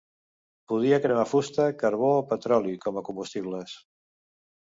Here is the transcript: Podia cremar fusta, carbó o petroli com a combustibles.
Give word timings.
Podia 0.71 0.97
cremar 1.03 1.25
fusta, 1.33 1.67
carbó 1.83 2.09
o 2.21 2.25
petroli 2.31 2.73
com 2.87 2.99
a 3.01 3.05
combustibles. 3.11 3.77